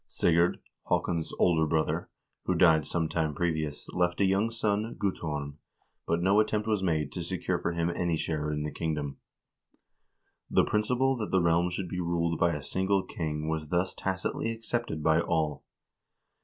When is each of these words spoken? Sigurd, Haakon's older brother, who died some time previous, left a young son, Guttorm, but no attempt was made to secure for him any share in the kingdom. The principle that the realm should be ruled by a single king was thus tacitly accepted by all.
Sigurd, 0.07 0.57
Haakon's 0.89 1.31
older 1.37 1.67
brother, 1.67 2.09
who 2.45 2.55
died 2.55 2.87
some 2.87 3.07
time 3.07 3.35
previous, 3.35 3.87
left 3.89 4.19
a 4.19 4.25
young 4.25 4.49
son, 4.49 4.95
Guttorm, 4.95 5.59
but 6.07 6.23
no 6.23 6.39
attempt 6.39 6.67
was 6.67 6.81
made 6.81 7.11
to 7.11 7.21
secure 7.21 7.59
for 7.59 7.73
him 7.73 7.91
any 7.91 8.17
share 8.17 8.51
in 8.51 8.63
the 8.63 8.71
kingdom. 8.71 9.17
The 10.49 10.65
principle 10.65 11.15
that 11.17 11.29
the 11.29 11.39
realm 11.39 11.69
should 11.69 11.87
be 11.87 11.99
ruled 11.99 12.39
by 12.39 12.55
a 12.55 12.63
single 12.63 13.03
king 13.03 13.47
was 13.47 13.67
thus 13.69 13.93
tacitly 13.93 14.49
accepted 14.49 15.03
by 15.03 15.19
all. 15.21 15.63